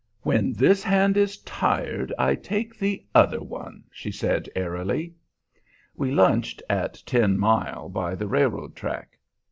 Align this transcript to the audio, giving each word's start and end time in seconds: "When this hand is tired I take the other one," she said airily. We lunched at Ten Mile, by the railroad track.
"When 0.23 0.53
this 0.53 0.81
hand 0.83 1.15
is 1.15 1.37
tired 1.41 2.11
I 2.17 2.33
take 2.33 2.75
the 2.75 3.05
other 3.13 3.39
one," 3.39 3.83
she 3.91 4.11
said 4.11 4.49
airily. 4.55 5.13
We 5.95 6.09
lunched 6.09 6.63
at 6.67 7.03
Ten 7.05 7.37
Mile, 7.37 7.87
by 7.87 8.15
the 8.15 8.27
railroad 8.27 8.75
track. 8.75 9.19